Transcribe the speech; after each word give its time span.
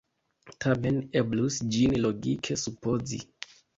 Tamen 0.63 0.95
eblus 1.21 1.57
ĝin 1.75 1.93
logike 2.07 2.59
supozi! 2.63 3.21